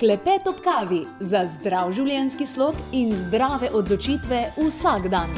Klepet 0.00 0.46
ob 0.48 0.54
kavi 0.64 1.02
za 1.20 1.42
zdrav 1.44 1.90
življenjski 1.92 2.46
slog 2.48 2.78
in 2.96 3.10
zdrave 3.12 3.68
odločitve 3.76 4.38
vsak 4.56 5.10
dan. 5.12 5.28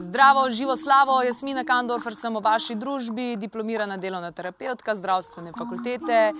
Zdravo, 0.00 0.46
živo 0.50 0.78
slavo, 0.80 1.18
Jasmina 1.28 1.66
Kandorfer 1.68 2.16
sem 2.16 2.32
v 2.32 2.40
vaši 2.40 2.78
družbi, 2.80 3.34
diplomirana 3.36 4.00
delovna 4.00 4.32
terapeutka 4.32 4.96
zdravstvene 4.96 5.52
fakultete. 5.58 6.30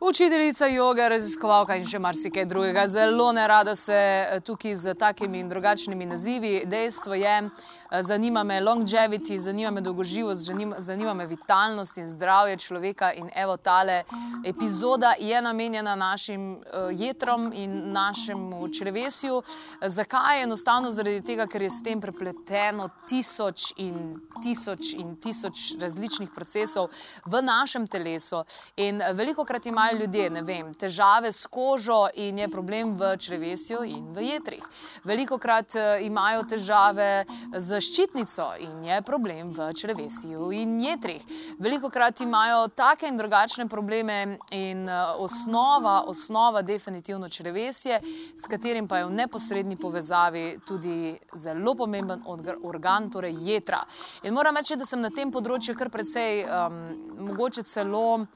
Učiteljica 0.00 0.66
joge, 0.66 1.04
raziskovalka 1.08 1.74
in 1.76 1.82
še 1.84 1.98
marsikaj 2.00 2.46
drugega. 2.48 2.86
Zelo 2.88 3.26
ne 3.36 3.42
rada 3.48 3.74
se 3.76 3.92
eh, 3.92 4.38
tukaj 4.40 4.72
z 4.74 4.94
takimi 4.96 5.42
in 5.44 5.48
drugačnimi 5.48 6.06
nazivi. 6.08 6.62
Dejstvo 6.64 7.14
je, 7.20 7.34
eh, 7.44 8.02
zanima 8.02 8.40
me 8.42 8.62
longevity, 8.64 9.36
zanima 9.38 9.70
me 9.70 9.80
dolgoživost, 9.80 10.48
zanima 10.78 11.14
me 11.14 11.26
vitalnost 11.26 11.98
in 12.00 12.06
zdravje 12.08 12.56
človeka. 12.56 13.12
In 13.12 13.28
evo, 13.36 13.56
tale 13.56 14.02
epizoda 14.44 15.12
je 15.20 15.42
namenjena 15.42 15.94
našim 15.96 16.56
eh, 16.56 16.88
jetrom 16.90 17.52
in 17.54 17.92
našemu 17.92 18.68
črevesju. 18.68 19.42
Zakaj? 19.84 20.42
Enostavno 20.42 20.90
zaradi 20.90 21.20
tega, 21.20 21.46
ker 21.46 21.62
je 21.62 21.70
s 21.70 21.82
tem 21.84 22.00
prepleteno 22.00 22.88
tisoč 23.08 23.74
in 23.76 24.16
tisoč 24.42 24.94
in 24.96 25.16
tisoč 25.20 25.74
različnih 25.80 26.30
procesov 26.34 26.88
v 27.26 27.42
našem 27.42 27.86
telesu. 27.86 28.44
In 28.76 29.02
veliko 29.12 29.44
krat 29.44 29.66
imajo 29.66 29.89
imajo 29.90 30.00
ljudje 30.00 30.42
vem, 30.42 30.74
težave 30.74 31.32
s 31.32 31.46
kožo 31.46 32.08
in 32.14 32.38
je 32.38 32.48
problem 32.48 32.94
v 32.94 33.16
črvesju 33.16 33.82
in 33.84 34.12
v 34.14 34.22
jetrih. 34.22 34.62
Veliko 35.04 35.38
krat 35.38 35.74
eh, 35.74 36.04
imajo 36.06 36.42
težave 36.42 37.24
z 37.56 37.80
ščitnico 37.80 38.52
in 38.60 38.84
je 38.84 39.00
problem 39.02 39.50
v 39.50 39.72
črvesju 39.74 40.52
in 40.52 40.80
jetrih. 40.80 41.22
Veliko 41.58 41.90
krat 41.90 42.20
imajo 42.20 42.68
take 42.68 43.08
in 43.08 43.16
drugačne 43.16 43.66
probleme 43.68 44.38
in 44.52 44.88
eh, 44.88 45.00
osnova, 45.18 46.04
osnova 46.06 46.62
definitivno 46.62 47.28
črvesje, 47.28 48.00
s 48.36 48.46
katerim 48.46 48.88
pa 48.88 48.98
je 48.98 49.08
v 49.08 49.16
neposredni 49.24 49.76
povezavi 49.76 50.60
tudi 50.66 51.16
zelo 51.34 51.74
pomemben 51.74 52.22
organ, 52.62 53.10
torej 53.10 53.34
jetra. 53.42 53.82
In 54.22 54.34
moram 54.34 54.56
reči, 54.56 54.76
da 54.76 54.86
sem 54.86 55.02
na 55.02 55.10
tem 55.10 55.32
področju 55.32 55.74
kar 55.74 55.90
precej 55.90 56.44
um, 56.46 56.80
mogoče 57.26 57.66
celo 57.66 58.26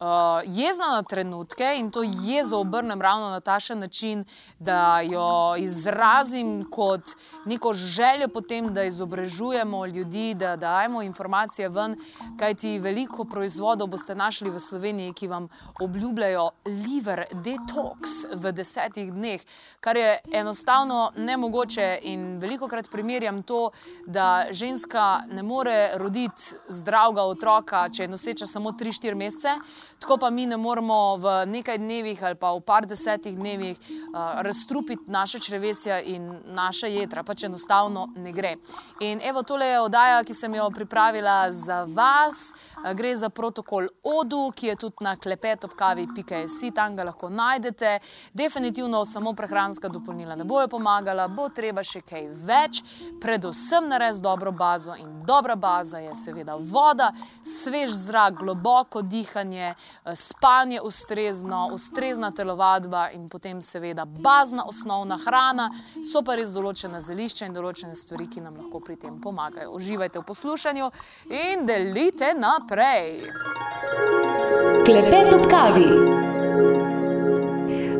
uh, 0.00 0.06
jezna 0.44 0.86
na 0.86 1.02
trenutke 1.02 1.74
in 1.78 1.90
to 1.90 2.02
jezo 2.02 2.58
obrnem 2.58 3.02
ravno 3.02 3.28
na 3.30 3.40
tašen 3.40 3.78
način, 3.78 4.24
da 4.58 5.00
jo 5.00 5.56
izrazim 5.58 6.64
kot 6.70 7.02
neko 7.44 7.72
željo 7.72 8.28
potem, 8.28 8.74
da 8.74 8.84
izobražujemo 8.84 9.86
ljudi, 9.86 10.34
da 10.34 10.56
dajemo 10.56 11.02
informacije 11.02 11.68
ven, 11.68 11.96
kajti 12.38 12.78
veliko 12.78 13.24
proizvodov 13.24 13.88
boste 13.88 14.14
našli 14.14 14.50
v 14.50 14.60
Sloveniji, 14.60 15.12
ki 15.12 15.28
vam 15.28 15.48
obljubljajo 15.80 16.50
liver 16.66 17.24
detox 17.32 18.26
v 18.34 18.52
desetih 18.52 19.12
dneh, 19.12 19.40
kar 19.80 19.96
je 19.96 20.18
enostavno 20.32 21.12
nemogoče 21.16 21.98
in 22.02 22.38
veliko 22.38 22.68
krat 22.68 22.90
primerjam 22.90 23.42
to, 23.42 23.70
da 24.06 24.46
ženska 24.50 25.20
ne 25.30 25.42
more 25.42 25.90
roditi 25.94 26.42
zdravega 26.68 27.22
otroka, 27.22 27.88
če 27.88 28.02
je 28.02 28.08
noseča 28.08 28.46
samo 28.46 28.70
3-4 28.70 29.14
mesece, 29.14 29.48
Tako 29.98 30.16
pa 30.20 30.30
mi 30.30 30.46
ne 30.46 30.56
moremo 30.56 31.16
v 31.16 31.46
nekaj 31.46 31.78
dnevih 31.78 32.22
ali 32.24 32.34
pa 32.34 32.52
v 32.52 32.60
par 32.60 32.86
desetih 32.86 33.36
dnevih 33.36 33.78
uh, 33.78 34.42
razstrupiti 34.44 35.10
naše 35.10 35.38
črvesja 35.38 36.00
in 36.00 36.40
naše 36.44 36.90
jedra, 36.92 37.22
pač 37.22 37.44
enostavno 37.44 38.06
ne 38.16 38.32
gre. 38.32 38.56
In 39.00 39.20
evo, 39.24 39.42
tole 39.42 39.66
je 39.66 39.80
oddaja, 39.80 40.22
ki 40.24 40.34
sem 40.34 40.54
jo 40.54 40.68
pripravila 40.70 41.52
za 41.52 41.84
vas. 41.84 42.52
Gre 42.94 43.16
za 43.16 43.28
protokol 43.28 43.88
ODU, 44.02 44.50
ki 44.54 44.66
je 44.66 44.76
tudi 44.76 45.04
na 45.04 45.16
klepetopkavi.js, 45.16 46.60
tam 46.74 46.96
ga 46.96 47.04
lahko 47.04 47.28
najdete. 47.28 47.98
Definitivno 48.32 49.04
samo 49.04 49.32
prehranska 49.32 49.88
dopolnila 49.88 50.36
ne 50.36 50.44
bojo 50.44 50.68
pomagala, 50.68 51.28
bo 51.28 51.48
treba 51.48 51.82
še 51.84 52.00
kaj 52.06 52.28
več, 52.46 52.82
predvsem 53.20 53.88
narediti 53.88 54.22
dobro 54.22 54.52
bazo. 54.52 54.94
In 55.00 55.24
dobra 55.26 55.56
baza 55.56 55.98
je 55.98 56.14
seveda 56.14 56.56
voda, 56.60 57.12
svež 57.42 57.90
zrak, 57.90 58.38
globoko 58.44 59.02
dihanje. 59.02 59.74
Eh, 60.06 60.16
spanje 60.16 60.80
ustrezno, 60.80 61.68
ustrezna 61.72 62.30
telovadba 62.30 63.10
in 63.10 63.28
potem 63.28 63.62
seveda 63.62 64.04
bazna 64.04 64.64
osnovna 64.68 65.18
hrana, 65.26 65.70
so 66.12 66.22
pa 66.22 66.36
res 66.38 66.52
določena 66.54 67.00
zelišča 67.02 67.48
in 67.48 67.56
določene 67.56 67.96
stvari, 67.98 68.28
ki 68.30 68.44
nam 68.44 68.54
lahko 68.60 68.80
pri 68.80 68.96
tem 69.02 69.18
pomagajo. 69.20 69.74
Uživajte 69.74 70.22
v 70.22 70.28
poslušanju 70.30 70.90
in 71.26 71.66
delite 71.66 72.34
naprej. 72.38 73.26
Klepet 74.86 75.34
ob 75.34 75.50
kavi. 75.50 76.45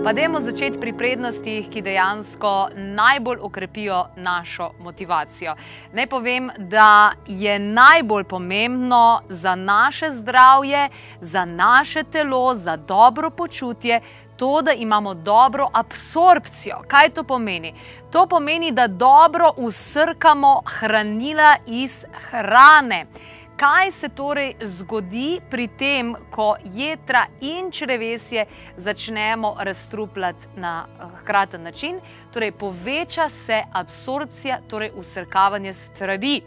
Pa 0.06 0.12
dajmo 0.12 0.39
začeti 0.41 0.78
pri 0.78 0.93
prednostih, 0.94 1.67
ki 1.67 1.81
dejansko 1.83 2.50
najbolj 2.77 3.41
okrepijo 3.43 4.05
našo 4.17 4.69
motivacijo. 4.78 5.56
Naj 5.93 6.06
povem, 6.06 6.50
da 6.59 7.11
je 7.27 7.59
najbolj 7.59 8.25
pomembno 8.25 9.21
za 9.28 9.55
naše 9.55 10.11
zdravje, 10.11 10.89
za 11.21 11.45
naše 11.45 12.05
telo, 12.05 12.55
za 12.55 12.77
dobro 12.77 13.31
počutje. 13.31 14.00
To, 14.37 14.62
da 14.62 14.72
imamo 14.72 15.15
dobro 15.15 15.66
absorpcijo. 15.72 16.77
Kaj 16.89 17.11
to 17.11 17.25
pomeni? 17.25 17.75
To 18.12 18.27
pomeni, 18.27 18.71
da 18.71 18.87
dobro 18.87 19.50
usrkamo 19.56 20.61
hranila 20.66 21.56
iz 21.66 22.05
hrane. 22.31 23.06
Kaj 23.56 23.91
se 23.93 24.09
torej 24.09 24.55
zgodi 24.61 25.41
pri 25.50 25.65
tem, 25.78 26.11
ko 26.31 26.56
jedra 26.65 27.22
in 27.41 27.71
črevesje 27.71 28.44
začnemo 28.77 29.55
razstrupljati 29.59 30.49
na 30.56 30.84
eh, 30.87 31.05
hkraten 31.21 31.62
način? 31.62 32.00
Torej, 32.33 32.53
poveča 32.53 33.28
se 33.28 33.62
absorpcija, 33.72 34.59
torej 34.69 34.91
usrkavanje 34.95 35.72
stradi. 35.75 36.43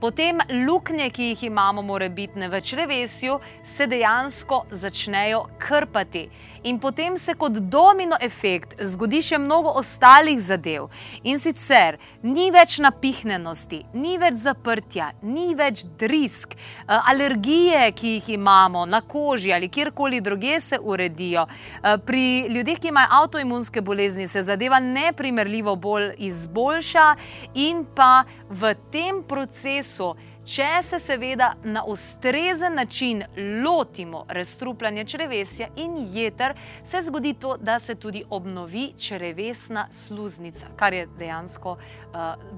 Potem 0.00 0.40
luknje, 0.66 1.10
ki 1.10 1.24
jih 1.24 1.42
imamo, 1.42 1.82
more 1.82 2.08
biti 2.08 2.48
v 2.48 2.60
črevesju, 2.60 3.38
se 3.64 3.86
dejansko 3.86 4.64
začnejo 4.70 5.44
krpati. 5.58 6.28
In 6.64 6.78
potem 6.78 7.18
se 7.18 7.34
kot 7.34 7.52
domino 7.52 8.16
efekt 8.20 8.78
zgodi 8.80 9.18
še 9.20 9.36
mnogo 9.38 9.74
ostalih 9.76 10.38
zadev. 10.40 10.86
In 11.28 11.36
sicer 11.36 11.98
ni 12.22 12.46
več 12.54 12.78
napihnenosti, 12.80 13.82
ni 13.92 14.16
več 14.18 14.38
zaprtja, 14.40 15.10
ni 15.20 15.52
več 15.54 15.84
drisk, 16.00 16.56
eh, 16.56 16.96
alergije, 17.12 17.92
ki 17.92 18.14
jih 18.14 18.28
imamo 18.38 18.86
na 18.86 19.00
koži 19.00 19.52
ali 19.52 19.68
kjerkoli 19.68 20.22
druge 20.24 20.60
se 20.60 20.78
uredijo. 20.80 21.44
Eh, 21.46 21.98
pri 21.98 22.48
ljudeh, 22.48 22.80
ki 22.80 22.88
imajo 22.88 23.08
avtoimunske 23.10 23.82
bolezni, 23.82 24.28
se 24.28 24.42
zadeva 24.42 24.80
neprimerljivo 24.80 25.76
bolj 25.76 26.14
izboljša 26.18 27.16
in 27.54 27.84
pa 27.94 28.24
v 28.48 28.74
tem 28.90 29.22
procesu. 29.22 30.14
Če 30.44 30.82
se 30.84 30.98
seveda 31.00 31.54
na 31.64 31.84
ustrezen 31.88 32.74
način 32.74 33.22
lotimo 33.64 34.26
razstrupljanja 34.28 35.04
črevesja 35.04 35.68
in 35.76 35.94
jeter, 36.12 36.52
se 36.84 37.00
zgodi 37.02 37.32
to, 37.40 37.56
da 37.56 37.78
se 37.78 37.94
tudi 37.94 38.24
obnovi 38.30 38.92
črevesna 39.00 39.86
sluznica, 39.90 40.66
kar 40.76 40.92
je 40.92 41.06
dejansko 41.18 41.70
uh, 41.72 41.78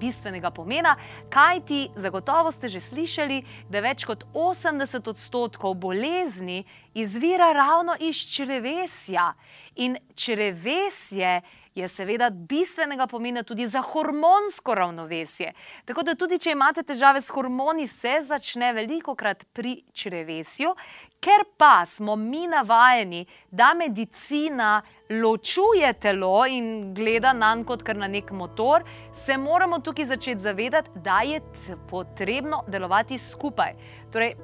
bistvenega 0.00 0.50
pomena. 0.50 0.97
Kaj 1.30 1.60
ti 1.60 1.88
zagotovo 1.97 2.50
ste 2.52 2.69
že 2.69 2.80
slišali, 2.80 3.42
da 3.70 3.80
več 3.80 4.04
kot 4.04 4.24
80 4.34 5.08
odstotkov 5.08 5.74
bolezni 5.74 6.64
izvira 6.94 7.53
ravno 7.53 7.94
iz 8.00 8.16
črevesja 8.16 9.32
in 9.76 9.97
črevesje 10.14 11.41
je 11.76 11.88
seveda 11.88 12.31
bistvenega 12.31 13.06
pomena 13.06 13.42
tudi 13.42 13.66
za 13.66 13.81
hormonsko 13.81 14.75
ravnovesje. 14.75 15.53
Tako 15.84 16.03
da 16.03 16.14
tudi, 16.14 16.39
če 16.39 16.54
imate 16.56 16.83
težave 16.83 17.21
s 17.21 17.28
hormoni, 17.28 17.89
se 17.89 18.16
začne 18.24 18.72
veliko 18.72 19.15
krat 19.15 19.45
pri 19.53 19.83
črevesju, 19.92 20.72
ker 21.21 21.45
pa 21.56 21.84
smo 21.86 22.16
mi 22.16 22.47
navajeni, 22.48 23.27
da 23.51 23.74
medicina 23.74 24.83
ločuje 25.10 25.92
telo 26.01 26.47
in 26.51 26.95
gleda 26.95 27.33
na 27.33 27.54
nj 27.54 27.65
kot 27.65 27.84
na 27.95 28.09
nek 28.09 28.30
motor, 28.33 28.83
se 29.15 29.36
moramo 29.36 29.78
tukaj 29.78 30.04
začeti 30.04 30.41
zavedati, 30.41 30.91
da 30.95 31.21
je 31.21 31.41
potrebno 31.91 32.65
delovati 32.68 33.18
skupaj. 33.18 33.74
Torej, 34.12 34.34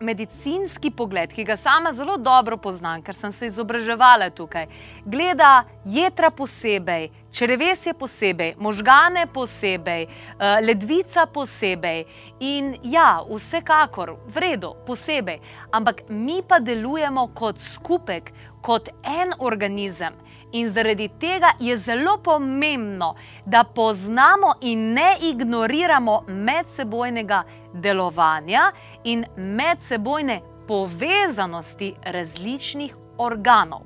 medicinski 0.00 0.90
pogled, 0.90 1.32
ki 1.32 1.44
ga 1.44 1.56
sama 1.56 1.92
zelo 1.92 2.16
dobro 2.16 2.56
poznam, 2.56 3.02
ker 3.02 3.14
sem 3.14 3.32
se 3.32 3.46
izobraževala 3.46 4.30
tukaj, 4.30 4.66
gleda 5.04 5.64
jedra 5.84 6.30
posebej, 6.30 7.10
črevesje 7.32 7.94
posebej, 7.94 8.54
možgane 8.58 9.26
posebej, 9.34 10.02
eh, 10.02 10.60
ledvica 10.62 11.26
posebej 11.26 12.04
in 12.40 12.76
ja, 12.82 13.20
vsekakor, 13.28 14.16
v 14.26 14.36
redu, 14.36 14.74
posebej, 14.86 15.40
ampak 15.72 16.02
mi 16.08 16.42
pa 16.42 16.58
delujemo 16.58 17.28
kot 17.34 17.58
skupek, 17.58 18.32
kot 18.62 18.88
en 19.04 19.32
organizem. 19.38 20.14
In 20.52 20.68
zaradi 20.68 21.08
tega 21.20 21.52
je 21.60 21.76
zelo 21.76 22.18
pomembno, 22.18 23.14
da 23.46 23.64
poznamo 23.64 24.54
in 24.60 24.92
ne 24.92 25.16
ignoriramo 25.22 26.24
medsebojnega 26.26 27.44
delovanja 27.74 28.72
in 29.04 29.24
medsebojne 29.36 30.40
povezanosti 30.68 31.94
različnih 32.02 32.96
organov. 33.18 33.80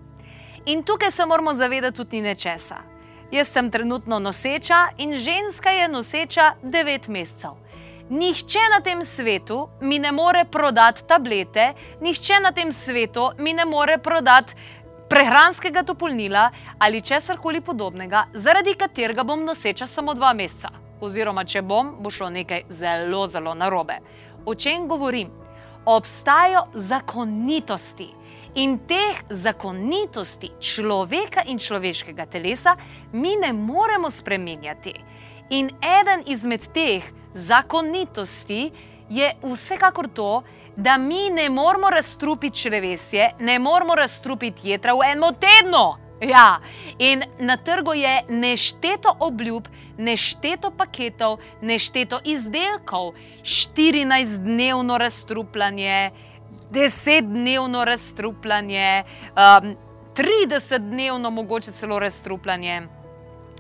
In 0.67 0.83
tukaj 0.83 1.11
se 1.11 1.27
moramo 1.27 1.55
zavedati 1.55 1.97
tudi 1.97 2.21
nečesa. 2.21 2.77
Jaz 3.33 3.49
sem 3.49 3.71
trenutno 3.71 4.19
noseča 4.19 4.89
in 4.99 5.17
ženska 5.17 5.71
je 5.71 5.89
noseča 5.89 6.53
9 6.63 7.09
mesecev. 7.09 7.51
Nihče 8.11 8.59
na 8.71 8.81
tem 8.81 9.05
svetu 9.05 9.69
mi 9.81 9.99
ne 9.99 10.13
more 10.13 10.45
prodati 10.45 11.07
tablete, 11.09 11.73
nihče 12.01 12.41
na 12.41 12.53
tem 12.53 12.73
svetu 12.73 13.31
mi 13.39 13.53
ne 13.53 13.65
more 13.65 13.99
prodati 13.99 14.55
prehranskega 15.09 15.83
dopolnila 15.83 16.51
ali 16.79 17.01
česar 17.01 17.39
koli 17.39 17.61
podobnega, 17.61 18.27
zaradi 18.35 18.75
katerega 18.75 19.23
bom 19.23 19.45
noseča 19.45 19.87
samo 19.87 20.15
dva 20.15 20.33
meseca. 20.33 20.84
Oziroma, 21.05 21.45
če 21.45 21.61
bom, 21.61 21.97
bo 22.01 22.11
šlo 22.11 22.31
nekaj 22.33 22.63
zelo, 22.73 23.27
zelo 23.29 23.53
narobe. 23.55 23.99
O 24.47 24.55
čem 24.55 24.87
govorim? 24.89 25.29
Obstajajo 25.85 26.63
zakonitosti. 26.75 28.09
In 28.63 28.79
teh 28.89 29.21
zakonitosti 29.29 30.53
človeka 30.63 31.43
in 31.51 31.59
človeškega 31.59 32.25
telesa 32.31 32.77
mi 33.13 33.35
ne 33.37 33.53
moremo 33.53 34.11
spremenjati. 34.11 34.95
In 35.51 35.69
eden 35.83 36.25
izmed 36.31 36.71
teh 36.73 37.05
zakonitosti 37.35 38.71
je 39.11 39.33
vsekakor 39.43 40.09
to, 40.09 40.43
da 40.77 40.97
mi 40.99 41.29
ne 41.31 41.51
moramo 41.51 41.91
razstrupiti 41.91 42.63
črevesje, 42.63 43.31
ne 43.41 43.59
moramo 43.59 43.95
razstrupiti 43.95 44.71
jedra 44.71 44.95
v 44.95 45.11
enem 45.13 45.37
tednu. 45.43 45.85
Ja, 46.25 46.61
in 46.99 47.23
na 47.39 47.57
trgu 47.57 47.95
je 47.95 48.23
nešteto 48.29 49.17
obljub, 49.21 49.69
nešteto 49.99 50.71
paketov, 50.71 51.39
nešteto 51.63 52.21
izdelkov, 52.25 53.15
14-dnevno 53.43 54.99
razstrupljanje, 54.99 56.11
10-dnevno 56.71 57.85
razstrupljanje, 57.85 59.05
um, 59.05 59.75
30-dnevno 60.17 61.31
mogoče 61.31 61.73
celo 61.73 61.99
razstrupljanje. 61.99 62.83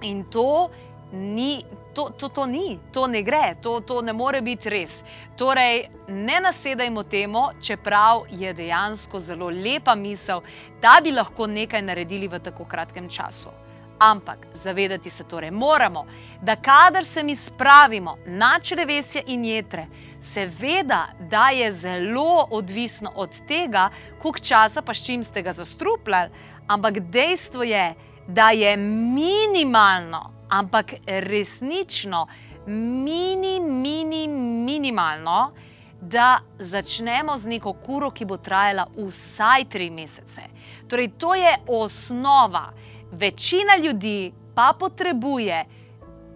In 0.02 0.24
to 0.24 0.70
ni, 1.12 1.64
to, 1.94 2.10
to, 2.18 2.28
to 2.28 2.46
ni, 2.46 2.78
to 2.92 3.06
ne 3.06 3.22
gre, 3.22 3.54
to, 3.62 3.80
to 3.80 4.00
ne 4.02 4.12
more 4.12 4.40
biti 4.40 4.70
res. 4.70 5.04
Torej, 5.36 5.88
ne 6.08 6.40
nasedajmo 6.40 7.02
temu, 7.02 7.48
čeprav 7.62 8.24
je 8.30 8.52
dejansko 8.54 9.20
zelo 9.20 9.48
lepa 9.50 9.94
misel, 9.94 10.42
da 10.82 10.98
bi 11.02 11.12
lahko 11.12 11.46
nekaj 11.46 11.82
naredili 11.82 12.28
v 12.28 12.38
tako 12.38 12.64
kratkem 12.64 13.08
času. 13.08 13.63
Ampak 13.98 14.46
zavedati 14.62 15.10
se 15.10 15.24
torej 15.24 15.50
moramo, 15.50 16.06
da 16.42 16.56
kadar 16.56 17.04
se 17.04 17.22
mi 17.22 17.36
spravimo 17.36 18.16
na 18.26 18.58
črevesje 18.62 19.22
in 19.26 19.44
jedre, 19.44 19.86
seveda, 20.20 21.06
da 21.20 21.48
je 21.48 21.72
zelo 21.72 22.48
odvisno 22.50 23.12
od 23.14 23.46
tega, 23.48 23.90
koliko 24.22 24.38
časa 24.38 24.82
pa 24.82 24.94
s 24.94 25.04
čim 25.04 25.24
ste 25.24 25.42
ga 25.42 25.52
zastrupljali, 25.52 26.30
ampak 26.66 27.00
dejstvo 27.00 27.62
je, 27.62 27.94
da 28.26 28.50
je 28.50 28.76
minimalno 28.76 30.34
ampak 30.48 30.94
resnično, 31.06 32.26
mini, 32.66 33.60
mini, 33.60 34.28
minimalno, 34.64 35.52
da 36.00 36.38
začnemo 36.58 37.38
z 37.38 37.48
neko 37.48 37.72
kuro, 37.72 38.10
ki 38.10 38.26
bo 38.28 38.36
trajala 38.36 38.86
vsaj 38.96 39.64
tri 39.72 39.90
mesece. 39.90 40.44
Torej, 40.88 41.14
to 41.18 41.34
je 41.34 41.54
osnova. 41.66 42.68
Večina 43.14 43.76
ljudi 43.78 44.32
pa 44.54 44.72
potrebuje 44.78 45.64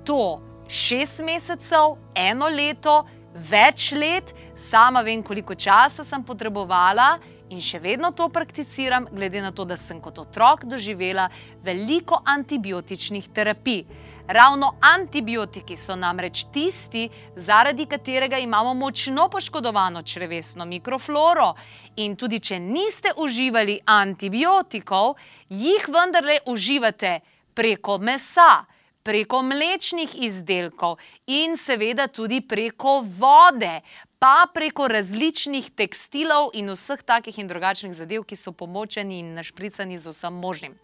to 0.04 0.40
šest 0.68 1.20
mesecev, 1.26 1.96
eno 2.14 2.46
leto, 2.48 3.02
več 3.34 3.92
let, 3.92 4.30
sama 4.54 5.02
vem, 5.02 5.22
koliko 5.22 5.54
časa 5.54 6.04
sem 6.04 6.22
potrebovala. 6.22 7.16
In 7.50 7.58
še 7.64 7.80
vedno 7.80 8.12
to 8.12 8.28
prakticiram, 8.28 9.08
glede 9.10 9.40
na 9.42 9.50
to, 9.50 9.64
da 9.64 9.76
sem 9.76 9.98
kot 10.00 10.18
otrok 10.22 10.66
doživela 10.68 11.28
veliko 11.64 12.20
antibiotičnih 12.24 13.26
terapij. 13.34 13.82
Ravno 14.28 14.74
antibiotiki 14.80 15.76
so 15.76 15.94
namreč 15.96 16.42
tisti, 16.52 17.08
zaradi 17.36 17.86
katerega 17.86 18.38
imamo 18.38 18.74
močno 18.74 19.28
poškodovano 19.28 20.02
črevesno 20.02 20.64
mikrofloro. 20.64 21.54
In 21.96 22.16
tudi, 22.16 22.36
če 22.40 22.58
niste 22.60 23.14
uživali 23.16 23.78
antibiotikov, 23.86 25.14
jih 25.48 25.88
vendarle 25.88 26.42
uživate 26.46 27.20
preko 27.54 27.96
mesa, 27.98 28.66
preko 29.02 29.40
mlečnih 29.42 30.12
izdelkov 30.20 30.98
in 31.26 31.56
seveda 31.56 32.10
tudi 32.12 32.42
preko 32.44 33.00
vode, 33.00 33.80
pa 34.18 34.44
preko 34.54 34.90
različnih 34.92 35.70
tekstilov 35.72 36.50
in 36.52 36.68
vseh 36.74 37.00
takih 37.00 37.38
in 37.38 37.48
drugačnih 37.48 37.96
zadev, 37.96 38.28
ki 38.28 38.36
so 38.36 38.52
pomočeni 38.52 39.22
in 39.22 39.32
našpricani 39.38 39.96
z 39.96 40.12
vsem 40.12 40.36
možnim. 40.36 40.76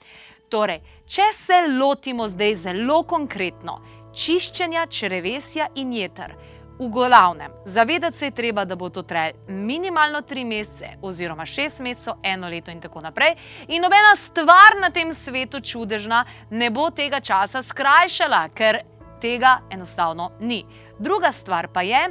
Torej, 0.55 0.81
če 1.11 1.25
se 1.35 1.57
lotimo 1.67 2.29
zdaj 2.31 2.53
zelo 2.55 3.01
konkretno 3.11 3.81
čiščenja 4.15 4.85
črevesja 4.87 5.65
in 5.83 5.91
jeter, 5.97 6.37
v 6.79 6.87
glavnem, 6.95 7.51
zavedati 7.67 8.19
se 8.19 8.29
je 8.29 8.35
treba, 8.35 8.63
da 8.65 8.77
bo 8.79 8.87
to 8.91 9.03
trajalo 9.03 9.49
minimalno 9.49 10.21
tri 10.23 10.45
mesece, 10.45 10.93
oziroma 11.03 11.47
šest 11.47 11.83
mesecev, 11.83 12.21
eno 12.23 12.49
leto 12.49 12.71
in 12.71 12.79
tako 12.81 13.03
naprej. 13.03 13.35
In 13.69 13.83
nobena 13.83 14.15
stvar 14.17 14.79
na 14.83 14.93
tem 14.95 15.11
svetu 15.15 15.59
čudežna 15.61 16.23
ne 16.51 16.71
bo 16.71 16.87
tega 16.95 17.19
časa 17.19 17.63
skrajšala, 17.63 18.45
ker 18.55 18.85
tega 19.23 19.57
enostavno 19.75 20.31
ni. 20.41 20.63
Druga 20.99 21.33
stvar 21.33 21.73
pa 21.75 21.83
je, 21.83 22.07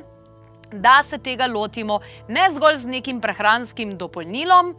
da 0.74 1.00
se 1.08 1.24
tega 1.24 1.48
lotimo 1.48 2.02
ne 2.28 2.52
zgolj 2.52 2.84
z 2.84 2.96
nekim 3.00 3.24
prehranskim 3.24 3.96
dopolnilom, 3.98 4.76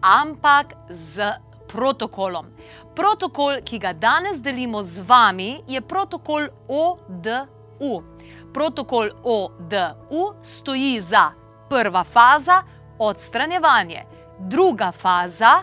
ampak 0.00 0.78
z 0.88 1.34
protokolom. 1.72 2.46
Protokol, 2.96 3.62
ki 3.64 3.78
ga 3.78 3.92
danes 3.92 4.40
delimo 4.42 4.82
z 4.82 5.00
vami, 5.00 5.62
je 5.68 5.80
protokol 5.80 6.48
ODU. 6.68 8.02
Protokol 8.52 9.10
ODU 9.24 10.34
stoji 10.42 11.00
za 11.00 11.30
prva 11.68 12.04
faza 12.04 12.62
odstranjevanje, 12.98 14.04
druga 14.38 14.92
faza 14.92 15.62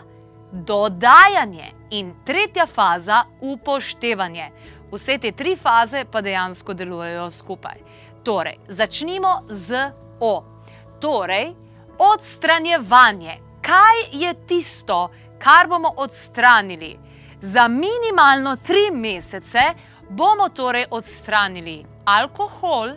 dodajanje 0.52 1.72
in 1.90 2.14
tretja 2.26 2.66
faza 2.66 3.24
upoštevanje. 3.40 4.50
Vse 4.92 5.18
te 5.18 5.32
tri 5.32 5.56
faze 5.56 6.04
pa 6.10 6.20
dejansko 6.20 6.74
delujejo 6.74 7.30
skupaj. 7.30 7.78
Torej, 8.24 8.58
začnimo 8.68 9.42
z 9.48 9.92
O. 10.20 10.44
Torej, 11.00 11.54
odstranjevanje. 11.98 13.38
Kaj 13.62 14.02
je 14.12 14.34
tisto, 14.46 15.08
kar 15.38 15.68
bomo 15.68 15.94
odstranili? 15.96 16.98
Za 17.42 17.68
minimalno 17.68 18.56
tri 18.56 18.90
mesece 18.92 19.58
bomo 20.08 20.48
torej 20.48 20.84
odstranili 20.90 21.84
alkohol, 22.04 22.90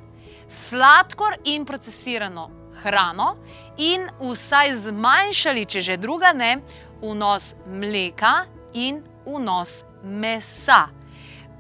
sladkor 0.48 1.36
in 1.44 1.66
procesirano 1.66 2.50
hrano, 2.84 3.36
in 3.78 4.10
vsaj 4.20 4.76
zmanjšali, 4.76 5.66
če 5.66 5.82
že 5.82 5.98
druga 5.98 6.34
ne, 6.34 6.58
vnos 7.02 7.54
mleka 7.68 8.46
in 8.74 9.00
vnos 9.26 9.84
mesa. 10.04 10.88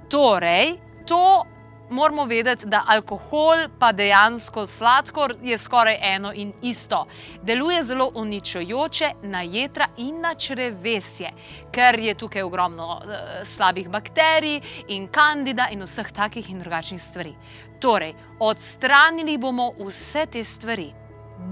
Torej, 0.09 0.75
to 1.07 1.45
moramo 1.93 2.25
vedeti, 2.25 2.65
da 2.65 2.83
alkohol, 2.87 3.67
pa 3.79 3.91
dejansko 3.91 4.67
sladkor, 4.67 5.35
je 5.43 5.57
skoraj 5.57 5.97
eno 6.01 6.31
in 6.33 6.53
isto. 6.61 7.05
Deluje 7.41 7.83
zelo 7.83 8.11
uničujoče 8.15 9.11
na 9.23 9.41
jedra 9.41 9.87
in 9.97 10.21
na 10.21 10.35
črevesje, 10.35 11.31
ker 11.71 11.99
je 11.99 12.15
tukaj 12.15 12.43
ogromno 12.43 12.87
uh, 12.97 13.13
slabih 13.45 13.89
bakterij 13.89 14.61
in 14.87 15.07
kandida 15.07 15.67
in 15.71 15.85
vseh 15.85 16.11
takih 16.11 16.49
in 16.49 16.59
drugačnih 16.59 17.01
stvari. 17.01 17.35
Torej, 17.79 18.13
odstranili 18.39 19.37
bomo 19.37 19.71
vse 19.79 20.25
te 20.25 20.43
stvari. 20.43 20.91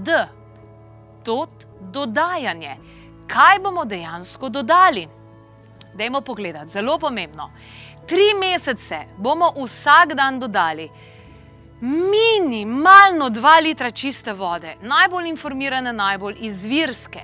D. 0.02 0.26
Tot 1.24 1.66
dodajanje. 1.80 2.76
Kaj 3.26 3.58
bomo 3.58 3.84
dejansko 3.84 4.48
dodali? 4.48 5.08
Dajmo 5.94 6.20
pogledati, 6.20 6.70
zelo 6.70 6.98
pomembno 6.98 7.50
tri 8.12 8.34
mesece 8.40 8.96
bomo 9.16 9.54
vsak 9.56 10.14
dan 10.14 10.38
dodali 10.40 10.90
minimalno 11.80 13.30
dva 13.30 13.54
litra 13.60 13.90
čiste 13.90 14.32
vode, 14.32 14.74
najbolj 14.82 15.28
informirane, 15.28 15.92
najbolj 15.92 16.36
izvirske. 16.40 17.22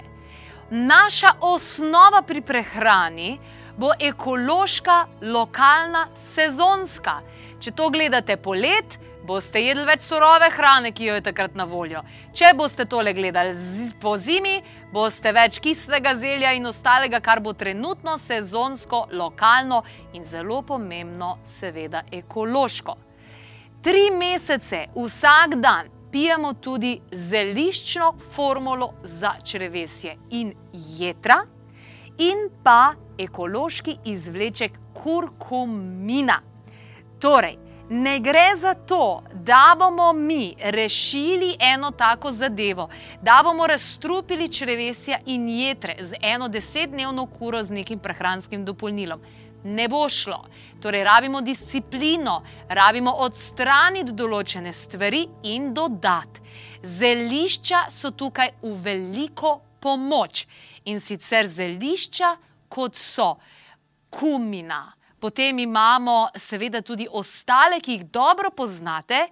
Naša 0.71 1.28
osnova 1.40 2.23
pri 2.23 2.40
prehrani 2.40 3.38
bo 3.76 3.92
ekološka, 4.00 5.07
lokalna, 5.23 6.07
sezonska. 6.16 7.21
Če 7.61 7.71
to 7.71 7.90
gledate 7.90 8.37
polet, 8.37 8.99
boste 9.28 9.61
jedli 9.61 9.85
več 9.85 10.06
surove 10.06 10.49
hrane, 10.56 10.92
ki 10.97 11.11
jo 11.11 11.16
je 11.18 11.25
takrat 11.28 11.56
na 11.58 11.66
voljo. 11.68 12.00
Če 12.37 12.54
boste 12.56 12.87
tole 12.88 13.12
gledali 13.16 13.52
po 14.00 14.14
zimi, 14.16 14.56
boste 14.92 15.32
več 15.37 15.58
kislega 15.64 16.14
zelja 16.16 16.54
in 16.56 16.68
ostalega, 16.70 17.20
kar 17.20 17.42
bo 17.44 17.52
trenutno 17.52 18.16
sezonsko, 18.23 19.04
lokalno 19.12 19.82
in 20.16 20.25
zelo 20.25 20.62
pomembno, 20.62 21.37
seveda 21.44 22.06
ekološko. 22.23 22.97
Tri 23.85 24.08
mesece 24.11 24.87
vsak 24.97 25.61
dan 25.62 25.92
pijemo 26.11 26.54
tudi 26.54 26.97
zeliščno 27.12 28.14
formulo 28.35 28.94
za 29.04 29.35
črevesje 29.44 30.16
in 30.40 30.54
jedra, 30.73 31.42
in 32.18 32.49
pa 32.64 32.94
ekološki 33.18 33.99
izvleček 34.11 34.80
kurkumina. 34.97 36.40
Torej, 37.20 37.68
ne 37.90 38.21
gre 38.21 38.54
za 38.61 38.75
to, 38.75 39.23
da 39.33 39.76
bomo 39.78 40.12
mi 40.12 40.54
rešili 40.59 41.57
eno 41.61 41.90
tako 41.90 42.33
zadevo, 42.33 42.88
da 43.23 43.40
bomo 43.45 43.66
razstrupili 43.66 44.52
črevesja 44.52 45.18
in 45.26 45.49
jedre 45.49 45.97
z 46.00 46.14
eno 46.23 46.49
desetdnevno 46.49 47.26
kuro 47.26 47.62
z 47.62 47.71
nekim 47.71 47.99
prehranskim 47.99 48.64
dopolnilom. 48.64 49.21
Ne 49.64 49.88
bo 49.88 50.09
šlo. 50.09 50.45
Torej, 50.80 51.04
rabimo 51.04 51.40
disciplino, 51.40 52.42
rabimo 52.68 53.11
odstraniti 53.11 54.12
določene 54.12 54.73
stvari 54.73 55.25
in 55.42 55.73
dodati. 55.75 56.40
Zelišča 56.83 57.88
so 57.90 58.11
tukaj 58.11 58.52
v 58.62 58.75
veliko 58.83 59.59
pomoč 59.80 60.47
in 60.85 61.00
sicer 61.00 61.49
zelišča, 61.49 62.37
kot 62.68 62.95
so 62.95 63.35
kumina. 64.11 64.98
Potem 65.19 65.59
imamo 65.59 66.29
seveda 66.39 66.83
tudi 66.83 67.07
ostale, 67.11 67.81
ki 67.81 67.97
jih 67.97 68.05
dobro 68.15 68.51
poznate, 68.55 69.27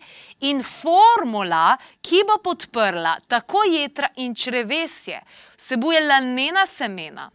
in 0.49 0.63
formula, 0.67 1.77
ki 2.03 2.25
bo 2.27 2.41
podprla 2.43 3.17
tako 3.29 3.63
jedra 3.71 4.11
in 4.17 4.35
črevesje, 4.35 5.21
vsebuje 5.57 6.03
lanena 6.03 6.67
semena, 6.67 7.31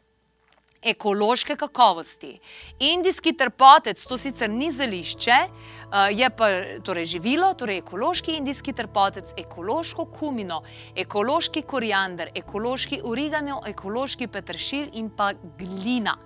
ekološke 0.82 1.56
kakovosti. 1.56 2.40
Indijski 2.80 3.34
trpotec, 3.38 4.06
to 4.06 4.18
sicer 4.18 4.50
ni 4.50 4.72
zelišče, 4.72 5.32
eh, 5.32 6.10
je 6.12 6.30
pa 6.30 6.48
torej 6.84 7.06
živilo, 7.06 7.54
torej 7.54 7.78
ekološki 7.78 8.32
indijski 8.32 8.74
trpotec, 8.74 9.34
ekološko 9.38 10.06
kumino, 10.06 10.62
ekološki 10.96 11.62
koriander, 11.62 12.30
ekološki 12.36 13.02
origano, 13.04 13.62
ekološki 13.68 14.28
petršilj 14.28 14.90
in 14.94 15.10
pa 15.10 15.34
glina. 15.58 16.18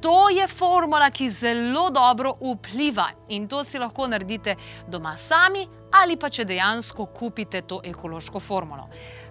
To 0.00 0.28
je 0.28 0.46
formula, 0.46 1.10
ki 1.10 1.30
zelo 1.30 1.90
dobro 1.90 2.36
vpliva 2.40 3.08
in 3.28 3.48
to 3.48 3.64
si 3.64 3.78
lahko 3.78 4.06
naredite 4.06 4.56
doma 4.88 5.16
sami 5.16 5.68
ali 5.92 6.16
pa 6.16 6.28
če 6.30 6.44
dejansko 6.44 7.06
kupite 7.06 7.62
to 7.62 7.80
ekološko 7.84 8.40
formulo. 8.40 8.88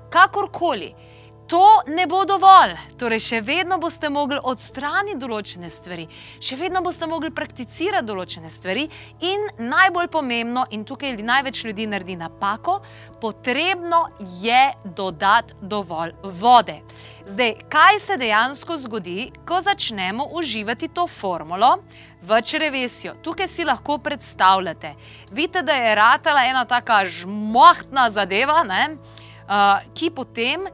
Kakorkoli, 0.10 0.94
to 1.50 1.82
ne 1.88 2.06
bo 2.08 2.22
dovolj. 2.29 2.75
Torej, 3.01 3.20
še 3.25 3.39
vedno 3.41 3.79
boste 3.82 4.10
mogli 4.13 4.38
odstraniti 4.38 5.18
določene 5.18 5.70
stvari, 5.74 6.06
še 6.46 6.58
vedno 6.60 6.84
boste 6.86 7.08
mogli 7.10 7.32
prakticirati 7.34 8.06
določene 8.06 8.51
stvari 8.53 8.84
in 9.25 9.48
najbolj 9.58 10.12
pomembno, 10.13 10.68
in 10.70 10.86
tukaj 10.86 11.15
največ 11.25 11.63
ljudi 11.65 11.88
naredi 11.89 12.18
napako, 12.20 12.79
potrebno 13.20 14.03
je 14.44 14.62
dodati 14.96 15.58
dovolj 15.62 16.13
vode. 16.39 16.77
Zdaj, 17.29 17.56
kaj 17.70 17.98
se 18.03 18.18
dejansko 18.22 18.77
zgodi, 18.86 19.32
ko 19.46 19.58
začnemo 19.65 20.27
uživati 20.38 20.91
to 20.94 21.08
formulo 21.10 21.79
v 22.22 22.41
črevesju? 22.46 23.15
Tukaj 23.25 23.50
si 23.50 23.65
lahko 23.65 23.98
predstavljate. 23.98 24.94
Vidite, 25.32 25.65
da 25.65 25.74
je 25.82 25.98
ratala 25.98 26.46
ena 26.46 26.62
taka 26.70 27.01
žmohtna 27.10 28.10
zadeva, 28.13 28.62
ne, 28.70 28.86
uh, 29.50 29.82
ki 29.98 30.13
potem 30.13 30.70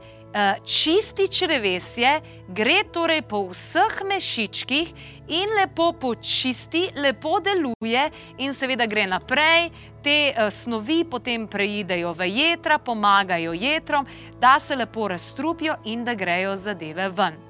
čisti 0.64 1.28
črevesje, 1.28 2.20
gre 2.48 2.82
torej 2.92 3.22
po 3.22 3.46
vseh 3.48 4.02
mešičkih 4.04 4.92
in 5.28 5.54
lepo 5.56 5.92
počisti, 5.92 6.90
lepo 6.96 7.38
deluje 7.40 8.10
in 8.38 8.52
seveda 8.54 8.86
gre 8.86 9.06
naprej. 9.06 9.70
Te 10.04 10.30
uh, 10.30 10.50
snovi 10.52 11.04
potem 11.08 11.48
preidejo 11.48 12.12
v 12.14 12.28
jedra, 12.28 12.78
pomagajo 12.78 13.52
jedrom, 13.52 14.06
da 14.40 14.58
se 14.60 14.76
lepo 14.76 15.08
razstrupijo 15.08 15.78
in 15.84 16.04
da 16.04 16.14
grejo 16.14 16.56
zadeve 16.56 17.08
ven. 17.08 17.40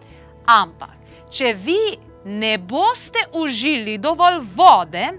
Ampak, 0.46 0.94
če 1.30 1.52
vi 1.58 1.98
ne 2.24 2.56
boste 2.58 3.26
užili 3.34 3.98
dovolj 3.98 4.40
vode, 4.54 5.10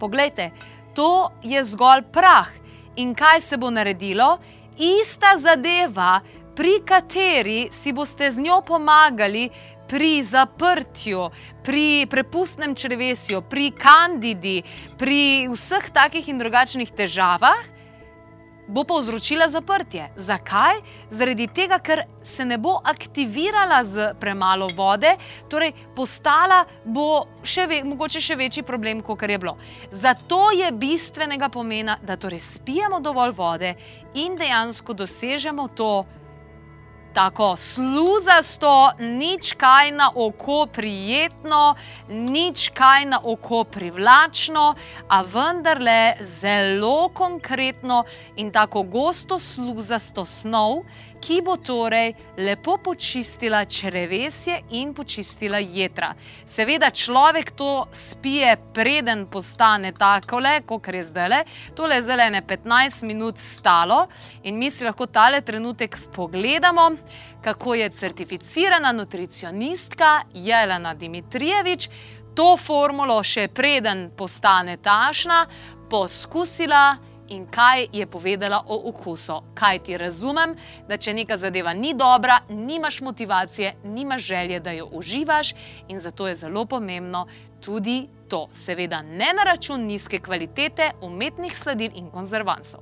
pogledajte, 0.00 0.50
to 0.94 1.28
je 1.42 1.62
zgolj 1.64 2.08
prah. 2.12 2.48
In 2.96 3.14
kaj 3.14 3.40
se 3.40 3.56
bo 3.56 3.70
naredilo? 3.70 4.38
Ista 4.80 5.36
zadeva, 5.38 6.20
pri 6.56 6.80
kateri 6.84 7.68
si 7.70 7.92
boste 7.92 8.30
z 8.30 8.40
njo 8.40 8.60
pomagali 8.66 9.48
pri 9.90 10.22
zaprtju, 10.22 11.30
pri 11.64 12.06
prepustnem 12.10 12.74
črvesju, 12.74 13.42
pri 13.42 13.72
kandidi, 13.74 14.62
pri 14.98 15.48
vseh 15.50 15.90
takih 15.90 16.28
in 16.30 16.38
drugačnih 16.38 16.92
težavah, 16.94 17.80
bo 18.70 18.84
povzročila 18.84 19.48
zaprtje. 19.48 20.12
Zakaj? 20.16 20.78
Zaradi 21.10 21.48
tega, 21.50 21.80
ker 21.82 22.04
se 22.22 22.44
ne 22.44 22.58
bo 22.58 22.76
aktivirala 22.84 23.82
z 23.84 24.12
premalo 24.20 24.68
vode, 24.76 25.10
torej 25.50 25.74
postala 25.96 26.62
bo 26.84 27.26
še 27.42 27.66
ve, 27.66 27.80
mogoče 27.84 28.22
še 28.22 28.38
večji 28.38 28.62
problem, 28.62 29.02
kot 29.02 29.26
je 29.26 29.38
bilo. 29.38 29.56
Zato 29.90 30.52
je 30.54 30.70
bistvenega 30.70 31.48
pomena, 31.50 31.98
da 32.02 32.16
torej 32.16 32.40
spijemo 32.40 33.00
dovolj 33.00 33.34
vode 33.34 33.74
in 34.14 34.38
dejansko 34.38 34.94
dosežemo 34.94 35.68
to, 35.74 36.06
tako 37.14 37.56
sluzasto, 37.56 38.90
nič 38.98 39.52
kaj 39.52 39.92
na 39.92 40.10
oko 40.14 40.66
prijetno, 40.72 41.74
nič 42.08 42.68
kaj 42.74 43.06
na 43.06 43.20
oko 43.24 43.64
privlačno, 43.64 44.74
a 45.08 45.22
vendarle 45.22 46.12
zelo 46.20 47.08
konkretno 47.14 48.04
in 48.36 48.52
tako 48.52 48.82
gosto 48.82 49.38
sluzasto 49.38 50.24
snov, 50.26 50.84
ki 51.20 51.40
bo 51.44 51.56
torej 51.56 52.12
lepo 52.38 52.76
počistila 52.84 53.64
črevesje 53.64 54.60
in 54.70 54.94
počistila 54.94 55.58
jedra. 55.58 56.14
Seveda 56.46 56.90
človek 56.90 57.50
to 57.50 57.86
spije, 57.92 58.56
preden 58.74 59.26
postane 59.26 59.92
takole, 59.92 60.60
kot 60.66 60.88
je 60.88 61.04
zdaj. 61.04 61.44
Tole 61.74 62.00
je 62.00 62.02
zdaj 62.02 62.30
ne 62.30 62.42
15 62.42 63.04
minut 63.04 63.38
stalo 63.38 64.06
in 64.42 64.58
mi 64.58 64.70
si 64.70 64.84
lahko 64.84 65.06
tale 65.06 65.40
trenutek 65.40 65.96
pogledamo, 66.14 66.90
kako 67.42 67.74
je 67.74 67.90
certificirana 67.90 68.92
nutricionistka 68.92 70.22
Jelena 70.34 70.94
Dimitrijevič 70.94 71.88
to 72.34 72.56
formulo 72.56 73.22
še 73.26 73.48
preden 73.54 74.10
postane 74.16 74.76
tašna 74.82 75.44
poskusila 75.90 76.96
in 77.30 77.46
kaj 77.50 77.86
je 77.92 78.06
povedala 78.06 78.62
o 78.66 78.80
okusu. 78.88 79.40
Kaj 79.54 79.78
ti 79.78 79.96
razumem, 79.96 80.56
da 80.88 80.96
če 80.96 81.14
neka 81.14 81.36
zadeva 81.36 81.72
ni 81.72 81.94
dobra, 81.94 82.40
nimaš 82.48 83.00
motivacije, 83.00 83.74
nimaš 83.84 84.22
želje, 84.22 84.60
da 84.60 84.72
jo 84.72 84.88
uživaš 84.92 85.54
in 85.88 86.00
zato 86.00 86.28
je 86.28 86.34
zelo 86.34 86.64
pomembno 86.66 87.26
tudi 87.60 88.08
to. 88.28 88.48
Seveda 88.52 89.02
ne 89.02 89.32
na 89.36 89.44
račun 89.44 89.80
nizke 89.86 90.18
kvalitete, 90.18 90.90
umetnih 91.00 91.58
sladil 91.58 91.90
in 91.94 92.10
konzervansov. 92.10 92.80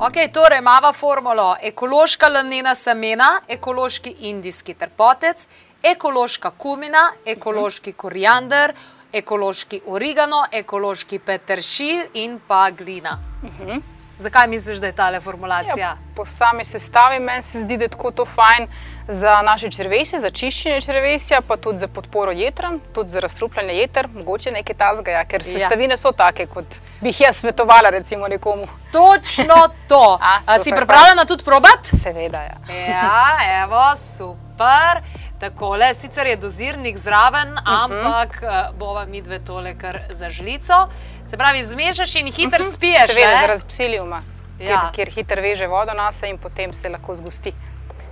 Ok, 0.00 0.16
torej 0.32 0.58
imamo 0.58 0.92
formulo 0.92 1.56
ekološka 1.62 2.28
lanena 2.28 2.74
semena, 2.74 3.40
ekološki 3.48 4.10
indijski 4.20 4.74
trpotec, 4.74 5.46
ekološka 5.82 6.50
kumina, 6.50 7.12
ekološki 7.26 7.92
koriander, 7.92 8.74
ekološki 9.14 9.80
origano, 9.86 10.44
ekološki 10.52 11.18
peteršilj 11.18 12.06
in 12.14 12.38
pa 12.48 12.70
glina. 12.70 13.18
Uh 13.42 13.50
mhm. 13.50 13.70
-huh. 13.70 13.82
Zakaj 14.16 14.46
misliš, 14.46 14.78
da 14.78 14.86
je 14.86 14.92
ta 14.92 15.20
formulacija? 15.20 15.74
Ja, 15.78 15.96
po 16.16 16.24
sami 16.24 16.64
sestavi 16.64 17.20
meni 17.20 17.42
se 17.42 17.58
zdi, 17.58 17.76
da 17.76 17.84
je 17.84 17.88
tako 17.88 18.10
to 18.10 18.24
fajn 18.24 18.68
za 19.08 19.42
naše 19.42 19.70
črvesje, 19.70 20.20
za 20.20 20.30
čiščenje 20.30 20.80
črvesja, 20.80 21.40
pa 21.48 21.56
tudi 21.56 21.78
za 21.78 21.88
podporo 21.88 22.32
jedram, 22.32 22.80
tudi 22.94 23.10
za 23.10 23.20
razstrupljanje 23.20 23.74
jeter, 23.74 24.08
mogoče 24.14 24.50
nekaj 24.50 24.76
tazga, 24.76 25.10
ja, 25.10 25.24
ker 25.24 25.40
ja. 25.40 25.44
sestavine 25.44 25.96
so 25.96 26.12
take, 26.12 26.46
kot 26.46 26.64
bi 27.00 27.08
jih 27.08 27.20
jaz 27.20 27.36
svetovala 27.36 27.90
recimo 27.90 28.28
nekomu. 28.28 28.68
Točno 28.92 29.54
to. 29.90 30.18
A, 30.20 30.40
A 30.46 30.58
si 30.58 30.70
pripravljena 30.70 31.24
tudi 31.24 31.44
probati? 31.44 31.96
Seveda, 32.02 32.42
ja. 32.42 32.74
Ja, 32.74 33.62
evo, 33.64 33.82
super. 33.96 35.02
Tako 35.44 35.76
le, 35.76 35.94
sicer 35.94 36.26
je 36.26 36.36
dozirnik 36.36 36.96
zraven, 36.98 37.48
uh 37.48 37.54
mhm. 37.54 37.66
-huh. 37.66 37.84
ampak 37.84 38.42
uh, 38.42 38.78
bova 38.78 39.06
mi 39.06 39.22
dve 39.22 39.38
tole 39.38 39.78
kar 39.78 40.00
za 40.10 40.30
žlico. 40.30 40.88
Se 41.30 41.36
pravi, 41.36 41.64
zmešaš 41.64 42.14
in 42.14 42.26
hiter 42.26 42.60
uh 42.60 42.66
mhm. 42.66 42.68
-huh. 42.68 42.76
spiješ. 42.76 43.06
Seveda, 43.06 43.40
zaradi 43.40 43.62
psilijuma, 43.68 44.22
ja. 44.58 44.66
kjer, 44.66 44.78
kjer 44.92 45.10
hiter 45.10 45.40
veže 45.40 45.66
vodo 45.66 45.92
na 45.94 46.12
se 46.12 46.28
in 46.28 46.38
potem 46.38 46.72
se 46.72 46.88
lahko 46.88 47.14
zgosti. 47.14 47.52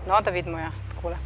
No, 0.07 0.21
da 0.21 0.31
vidimo, 0.31 0.59
ja, 0.59 0.71
takole. 0.95 1.17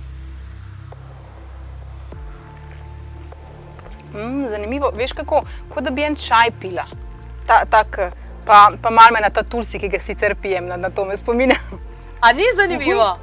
Mm, 4.15 4.49
zanimivo, 4.49 4.91
veš 4.95 5.13
kako, 5.13 5.43
kot 5.75 5.85
da 5.85 5.91
bi 5.91 6.03
en 6.03 6.15
čaj 6.15 6.51
pila. 6.61 6.85
Ta, 7.47 7.65
tak, 7.65 7.99
pa, 8.47 8.71
pa 8.83 8.91
malo 8.91 9.09
me 9.13 9.21
na 9.21 9.31
ta 9.31 9.43
tulsi, 9.43 9.79
ki 9.79 9.89
ga 9.89 9.99
sicer 9.99 10.35
pijem, 10.43 10.67
na, 10.67 10.77
na 10.77 10.91
to 10.91 11.05
me 11.05 11.17
spominja. 11.17 11.57
A 12.21 12.33
ni 12.33 12.43
zanimivo? 12.57 13.19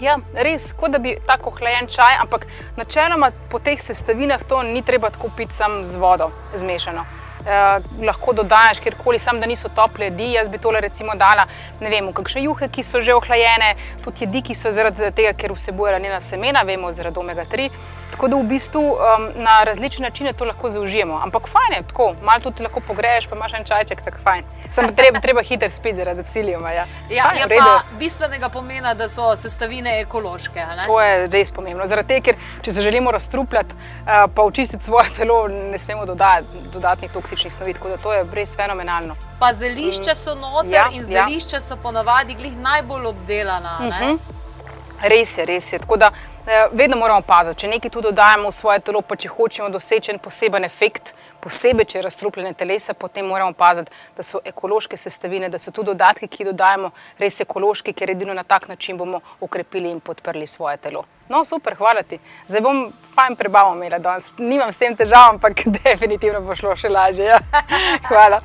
Ja, 0.00 0.16
res, 0.34 0.72
kot 0.74 0.90
da 0.90 0.98
bi 0.98 1.14
tako 1.26 1.52
hlajen 1.58 1.86
čaj, 1.86 2.16
ampak 2.22 2.46
načeloma 2.76 3.30
po 3.50 3.58
teh 3.62 3.78
sestavinah 3.80 4.42
to 4.48 4.62
ni 4.62 4.82
treba 4.82 5.10
tako 5.10 5.30
piti 5.36 5.54
sam 5.54 5.84
z 5.84 5.96
vodo 5.96 6.30
zmešano. 6.54 7.04
Eh, 7.46 7.78
lahko 8.02 8.32
dodajaš 8.32 8.78
kjerkoli, 8.80 9.18
samo 9.18 9.40
da 9.40 9.46
niso 9.46 9.68
tople 9.68 10.04
jedi. 10.06 10.32
Jaz 10.32 10.48
bi 10.48 10.58
tole 10.58 10.80
recimo 10.80 11.12
dala, 11.14 11.44
ne 11.80 11.90
vem, 11.90 12.12
kakšne 12.12 12.40
juhe, 12.42 12.68
ki 12.68 12.82
so 12.82 13.00
že 13.00 13.12
ohlajene, 13.14 13.74
tudi 14.04 14.24
jedi, 14.24 14.40
ki 14.42 14.54
so 14.54 14.70
zaradi 14.72 15.10
tega, 15.12 15.34
ker 15.36 15.52
vsebujejo 15.52 15.98
njena 15.98 16.20
semena, 16.20 16.62
vemo 16.62 16.92
zaradi 16.92 17.20
omega 17.20 17.44
3. 17.44 17.68
Tako 18.14 18.28
da 18.28 18.36
v 18.36 18.46
bistvu 18.48 18.80
um, 18.80 19.26
na 19.36 19.64
različne 19.64 20.06
načine 20.08 20.32
to 20.32 20.44
lahko 20.44 20.70
zaužijemo. 20.70 21.18
Ampak 21.22 21.48
fajn 21.48 21.72
je, 21.76 21.82
tako 21.88 22.14
malo 22.22 22.40
tudi 22.40 22.62
lahko 22.62 22.80
pogreješ, 22.80 23.26
pa 23.26 23.36
imaš 23.36 23.54
en 23.54 23.64
čajček, 23.64 24.00
tako 24.00 24.18
fajn. 24.22 24.44
Samo 24.70 24.92
treba, 24.98 25.20
treba 25.20 25.42
hiter 25.42 25.70
spiti 25.70 25.96
zaradi 25.96 26.22
psilijuma. 26.22 26.70
Ja, 26.72 26.86
Ja, 27.10 27.24
Fajn, 27.28 27.38
je 27.38 27.46
v 27.46 27.48
redu. 27.50 27.64
pa 27.64 27.98
bistvenega 27.98 28.48
pomena, 28.48 28.94
da 28.94 29.08
so 29.08 29.36
sestavine 29.36 30.00
ekološke. 30.00 30.60
ne? 30.76 30.86
To 30.86 31.00
je 31.00 31.26
res 31.26 31.52
pomembno. 31.52 31.86
Zaradi 31.86 32.08
tega, 32.08 32.24
ker 32.24 32.34
če 32.62 32.70
se 32.70 32.82
želimo 32.82 33.10
razstrupljati, 33.10 33.74
uh, 33.74 34.30
pa 34.34 34.42
očistiti 34.42 34.84
svoje 34.84 35.10
telo, 35.16 35.48
ne 35.48 35.78
smemo 35.78 36.06
dodati 36.06 36.46
dodatnih 36.72 37.10
toksičnih 37.34 37.52
snovi. 37.52 37.72
Tako 37.74 37.88
da 37.88 37.96
to 37.96 38.12
je 38.12 38.24
res 38.32 38.56
fenomenalno. 38.56 39.16
Pa 39.38 39.52
zelišča 39.52 40.14
so 40.14 40.34
noter 40.34 40.72
Ja, 40.72 40.88
in 40.92 41.02
ja. 41.02 41.26
zelišča 41.26 41.60
so 41.60 41.76
ponavadi 41.76 42.34
glih 42.34 42.56
najbolj 42.56 43.06
obdelana. 43.06 43.78
ne? 43.80 44.06
Mhm. 44.06 44.16
Res 45.02 45.38
je, 45.38 45.44
res 45.44 45.72
je. 45.72 45.78
Tako 45.78 45.96
da 45.96 46.10
eh, 46.46 46.68
vedno 46.72 46.96
moramo 46.96 47.20
paziti, 47.22 47.60
če 47.60 47.68
nekaj 47.68 47.90
tu 47.90 48.00
dodajamo 48.00 48.48
v 48.48 48.52
svoje 48.52 48.80
telo, 48.80 49.02
pa 49.02 49.16
če 49.16 49.28
hočemo 49.28 49.68
doseči 49.68 50.10
en 50.10 50.18
poseben 50.18 50.64
efekt, 50.64 51.14
posebej 51.44 51.88
če 51.92 51.98
je 51.98 52.04
razstrupljene 52.06 52.54
telesa, 52.56 52.94
potem 52.94 53.26
moramo 53.28 53.52
paziti, 53.52 53.92
da 54.16 54.24
so 54.24 54.40
ekološke 54.44 54.96
sestavine, 54.96 55.50
da 55.52 55.60
so 55.60 55.72
tu 55.74 55.84
dodatki, 55.84 56.28
ki 56.28 56.42
jih 56.42 56.50
dodajamo, 56.52 56.90
res 57.20 57.40
ekološki, 57.44 57.92
ker 57.96 58.14
edino 58.14 58.34
na 58.36 58.46
tak 58.48 58.68
način 58.68 58.98
bomo 58.98 59.20
ukrepili 59.44 59.92
in 59.92 60.00
podprli 60.00 60.46
svoje 60.46 60.78
telo. 60.86 61.04
No, 61.28 61.44
super, 61.44 61.76
hvala 61.76 62.02
ti. 62.04 62.18
Zdaj 62.48 62.64
bom 62.64 62.84
fajn 63.14 63.36
prebavo 63.40 63.72
imela 63.76 63.98
danes. 63.98 64.32
Nimam 64.38 64.72
s 64.72 64.80
tem 64.80 64.96
težav, 64.96 65.34
ampak 65.36 65.64
definitivno 65.80 66.44
bo 66.44 66.56
šlo 66.56 66.76
še 66.76 66.92
lažje. 66.92 67.32
Ja. 67.32 67.40
Hvala. 68.10 68.40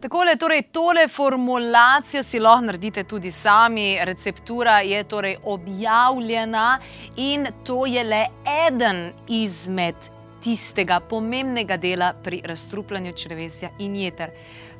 Takole, 0.00 0.36
torej, 0.38 0.62
tole 0.72 1.08
formulacijo 1.08 2.22
si 2.22 2.40
lahko 2.40 2.68
naredite 2.68 3.04
tudi 3.04 3.32
sami. 3.34 3.96
Receptura 4.08 4.78
je 4.86 5.02
torej 5.04 5.36
objavljena 5.44 6.66
in 7.16 7.48
to 7.64 7.86
je 7.90 8.04
le 8.04 8.24
eden 8.68 9.10
izmed 9.28 10.15
tistega 10.46 11.00
pomembnega 11.00 11.76
dela 11.76 12.12
pri 12.22 12.38
razstrupljanju 12.46 13.12
črevesja 13.12 13.72
in 13.82 13.96
jeter. 13.98 14.30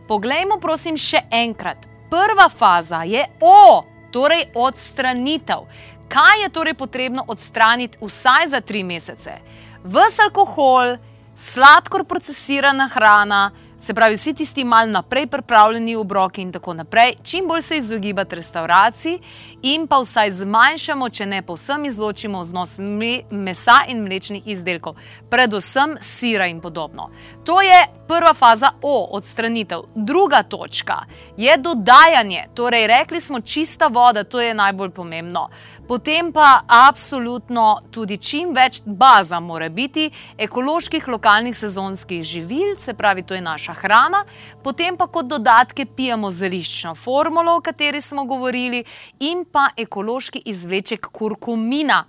Poglejmo, 0.07 0.61
prosim, 0.63 0.95
še 0.95 1.25
enkrat. 1.35 1.89
Prva 2.11 2.47
faza 2.49 3.03
je 3.03 3.25
O, 3.43 3.83
torej 4.15 4.47
odstranitev. 4.55 5.67
Kaj 6.09 6.43
je 6.45 6.53
torej 6.55 6.77
potrebno 6.79 7.25
odstraniti 7.27 7.99
vsaj 7.99 8.53
za 8.55 8.61
tri 8.63 8.85
mesece? 8.87 9.41
Ves 9.83 10.21
alkohol, 10.23 10.95
sladkor 11.35 12.07
procesirana 12.07 12.87
hrana, 12.95 13.51
se 13.79 13.95
pravi 13.95 14.17
vsi 14.17 14.35
tisti 14.35 14.65
mal 14.65 14.91
naprej 14.91 15.27
pripravljeni 15.27 15.97
obroki 15.97 16.43
in 16.43 16.53
tako 16.53 16.75
naprej, 16.75 17.15
čim 17.23 17.49
bolj 17.49 17.63
se 17.63 17.77
izogibati 17.77 18.37
restauraciji 18.37 19.19
in 19.63 19.87
pa 19.87 20.01
vsaj 20.01 20.31
zmanjšamo, 20.31 21.09
če 21.09 21.27
ne 21.27 21.43
povsem 21.43 21.85
izločimo 21.85 22.41
vznos 22.41 22.79
me 22.79 23.21
mesa 23.31 23.79
in 23.89 24.03
mlečnih 24.03 24.47
izdelkov, 24.47 24.97
predvsem 25.31 25.97
sira 26.01 26.47
in 26.47 26.61
podobno. 26.61 27.11
To 27.45 27.61
je 27.61 27.87
prva 28.09 28.35
faza 28.35 28.71
O, 28.83 29.09
odstranitev. 29.13 29.81
Druga 29.95 30.43
točka 30.43 30.99
je 31.37 31.57
dodajanje, 31.57 32.45
torej 32.55 32.87
rekli 32.87 33.21
smo 33.21 33.41
čista 33.41 33.87
voda, 33.87 34.25
to 34.25 34.41
je 34.41 34.55
najbolj 34.55 34.91
pomembno. 34.91 35.49
Potem 35.89 36.33
pa 36.33 36.65
absolutno 36.67 37.79
tudi 37.95 38.17
čim 38.19 38.51
več 38.51 38.81
baza 38.87 39.39
mora 39.41 39.69
biti 39.71 40.09
ekoloških 40.39 41.05
lokalnih 41.09 41.55
sezonskih 41.55 42.25
živil, 42.27 42.73
se 42.79 42.95
pravi, 42.95 43.23
to 43.23 43.35
je 43.35 43.41
naša 43.41 43.73
hrana, 43.73 44.25
potem 44.65 44.97
pa 44.99 45.07
kot 45.07 45.31
dodatke 45.31 45.87
pijemo 45.87 46.31
zeliščno 46.31 46.97
formulo, 46.99 47.55
o 47.57 47.63
kateri 47.63 48.01
smo 48.01 48.25
govorili, 48.27 48.83
in 49.21 49.45
pa 49.53 49.69
ekološki 49.77 50.43
izvleček 50.51 51.07
kurkumina. 51.07 52.03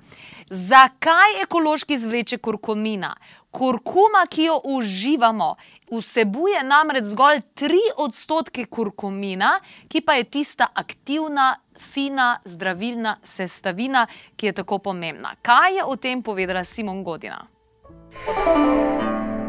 Zakaj 0.50 1.44
ekološki 1.44 1.94
izvleček 1.94 2.42
kurkumina? 2.42 3.14
Kurkuma, 3.52 4.26
ki 4.30 4.50
jo 4.50 4.62
uživamo, 4.74 5.54
vsebuje 5.92 6.64
namreč 6.64 7.14
zgolj 7.14 7.46
3 7.56 7.94
odstotke 8.04 8.66
kurkumina, 8.66 9.60
ki 9.88 10.02
pa 10.02 10.18
je 10.18 10.24
tista 10.24 10.68
aktivna, 10.74 11.60
fina, 11.80 12.40
zdravilna 12.46 13.18
sestavina, 13.24 14.08
ki 14.36 14.46
je 14.46 14.52
tako 14.52 14.78
pomembna. 14.78 15.36
Kaj 15.42 15.76
je 15.76 15.84
o 15.86 15.96
tem 15.96 16.22
povedala 16.22 16.64
Simon 16.64 17.04
Godina? 17.04 17.46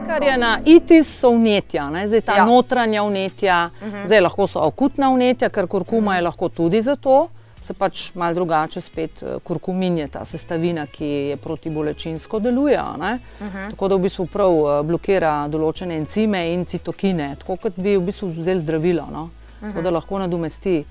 Kar 0.07 0.23
je 0.23 0.37
na 0.39 0.59
itis, 0.65 1.09
so 1.21 1.31
vnetja, 1.31 1.91
ne? 1.91 2.07
zdaj 2.07 2.21
ta 2.21 2.33
Ja. 2.33 2.39
ja. 2.39 2.45
notranja 2.45 3.03
vnetja, 3.03 3.71
uh 3.83 3.89
-huh. 3.89 4.07
zdaj 4.07 4.21
lahko 4.21 4.47
so 4.47 4.61
akutna 4.61 5.11
vnetja, 5.11 5.49
ker 5.49 5.67
kurkuma 5.67 6.17
je 6.17 6.23
lahko 6.23 6.49
tudi 6.49 6.83
za 6.83 6.97
to, 6.97 7.29
se 7.63 7.75
pač 7.75 8.15
malo 8.15 8.35
drugače 8.35 8.81
spet 8.81 9.23
eh, 9.23 9.39
kurkumin 9.45 9.99
je 9.99 10.09
ta 10.09 10.25
sestavina, 10.25 10.87
ki 10.87 11.05
je 11.05 11.37
protibolečinsko 11.37 12.41
deluje. 12.41 12.81
Uh 12.81 12.97
-huh. 12.97 13.71
Tako 13.71 13.89
da 13.89 13.95
v 13.95 13.99
bistvu 13.99 14.27
prav 14.27 14.53
eh, 14.53 14.83
blokira 14.83 15.49
določene 15.49 15.97
encime 15.97 16.53
in 16.53 16.65
citokine, 16.65 17.37
tako 17.39 17.57
kot 17.57 17.73
bi 17.77 17.97
v 17.97 18.01
bistvu 18.01 18.29
vzeli 18.29 18.61
zdravilo. 18.61 19.09
No? 19.13 19.23
Uh 19.23 19.29
-huh. 19.29 19.73
Tako 19.73 19.83
da 19.83 19.91
lahko 19.91 20.19
nadomesti 20.19 20.85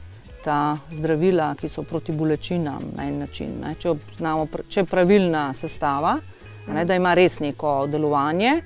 ta 0.43 0.77
zdravila, 0.91 1.55
ki 1.59 1.69
so 1.69 1.83
proti 1.83 2.11
bolečinam 2.11 2.91
na 2.95 3.07
en 3.07 3.19
način. 3.19 3.57
Ne? 3.61 3.75
Če, 3.79 3.93
znamo, 4.17 4.47
če 4.69 4.83
je 4.83 4.89
pravilna 4.89 5.49
sestava, 5.53 6.17
ne, 6.67 6.85
da 6.85 6.95
ima 6.95 7.13
res 7.17 7.39
neko 7.43 7.85
delovanje. 7.91 8.61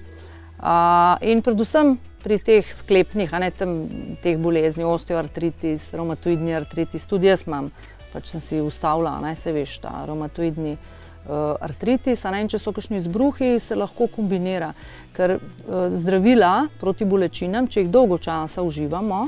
Uh, 0.62 1.18
in 1.26 1.42
predvsem 1.42 1.96
pri 2.22 2.38
teh 2.38 2.68
sklepnih, 2.74 3.32
a 3.34 3.40
ne 3.42 3.50
tam, 3.50 3.76
teh 4.22 4.38
bolezni, 4.38 4.86
osteoartritis, 4.86 5.90
reumatoidni 5.98 6.54
artritis, 6.54 7.08
tudi 7.10 7.32
jaz 7.32 7.48
imam, 7.48 7.72
pač 8.14 8.30
sem 8.30 8.44
si 8.44 8.62
ustavila, 8.62 9.16
ne 9.24 9.34
se 9.36 9.54
veš, 9.56 9.80
ta 9.82 10.04
reumatoidni 10.06 10.76
uh, 10.76 11.56
artritis. 11.58 12.26
a 12.26 12.36
Ne, 12.36 12.44
in 12.46 12.52
če 12.52 12.62
so 12.62 12.74
kakšni 12.76 13.02
izbruhi, 13.02 13.56
se 13.60 13.78
lahko 13.78 14.06
kombinira. 14.14 14.74
Ker 15.18 15.40
uh, 15.40 15.96
zdravila 15.98 16.68
proti 16.80 17.10
bolečinam, 17.10 17.66
če 17.68 17.88
jih 17.88 17.94
dolgo 17.94 18.22
časa 18.22 18.62
uživamo, 18.62 19.24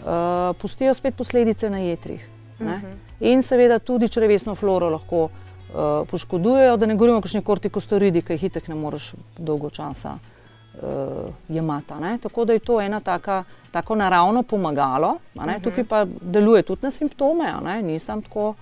uh, 0.00 0.56
pustijo 0.58 0.94
spet 0.94 1.16
posledice 1.16 1.70
na 1.70 1.78
jetrih. 1.78 2.28
Ne? 2.60 2.80
In 3.20 3.42
seveda 3.42 3.78
tudi 3.78 4.08
črevesno 4.08 4.54
floro 4.54 4.90
lahko 4.90 5.22
uh, 5.24 6.08
poškodujejo, 6.10 6.76
da 6.76 6.86
ne 6.86 6.94
govorimo 6.94 7.18
o 7.18 7.24
kakšni 7.24 7.42
kortikosteroidi, 7.42 8.22
ki 8.22 8.36
jih 8.36 8.44
itek 8.50 8.68
ne 8.68 8.74
moreš 8.74 9.12
dolgo 9.38 9.70
časa 9.70 10.16
uh, 10.18 11.30
jemati. 11.48 11.94
Tako 12.22 12.44
da 12.44 12.52
je 12.52 12.58
to 12.58 12.80
ena 12.80 13.00
taka, 13.00 13.44
tako 13.70 13.94
naravno 13.94 14.42
pomagalo, 14.42 15.16
a 15.38 15.46
ne. 15.46 15.60
tukaj 15.60 15.84
pa 15.84 16.04
deluje 16.04 16.62
tudi 16.62 16.82
na 16.82 16.90
simptome, 16.90 17.54
nisem 17.82 18.22
tako. 18.22 18.48
uh, 18.48 18.54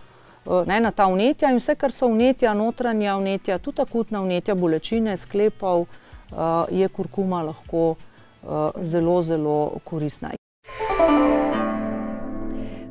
Ne, 0.67 0.81
na 0.81 0.91
ta 0.91 1.05
vnetja 1.07 1.51
in 1.53 1.59
vse, 1.61 1.75
kar 1.77 1.93
so 1.93 2.09
vnetja, 2.09 2.55
notranja 2.57 3.19
vnetja, 3.19 3.59
tudi 3.59 3.83
akutna 3.85 4.23
vnetja, 4.25 4.55
bolečine, 4.57 5.17
sklepov, 5.17 5.85
uh, 5.85 6.65
je 6.73 6.89
kurkuma 6.89 7.43
lahko 7.43 7.91
uh, 7.91 8.71
zelo, 8.81 9.21
zelo 9.23 9.59
koristna. 9.85 10.31